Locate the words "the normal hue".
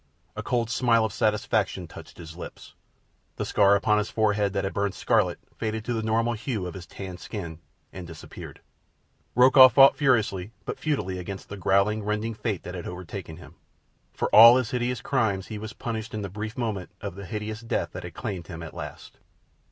5.93-6.65